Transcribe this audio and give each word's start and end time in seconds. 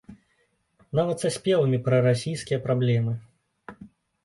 Нават 0.99 1.17
са 1.25 1.31
спевамі 1.35 1.79
пра 1.89 2.01
расійскія 2.07 2.59
праблемы. 2.67 3.17